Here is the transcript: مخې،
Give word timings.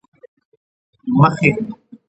مخې، 1.19 1.51